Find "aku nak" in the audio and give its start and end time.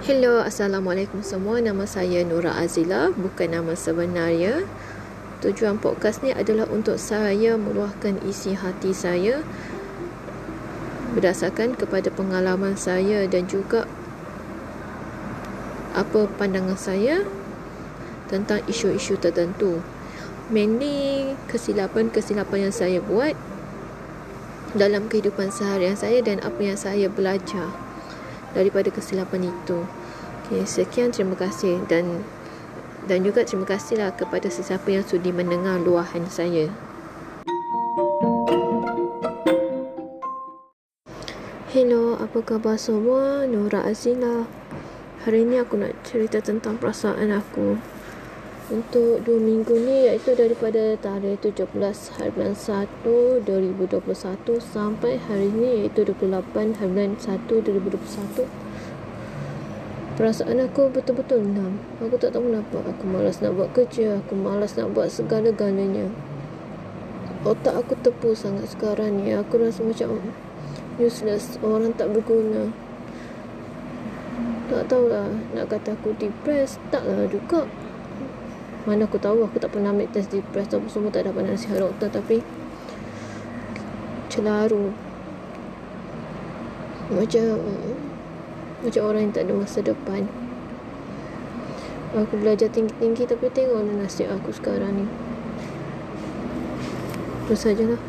45.62-45.94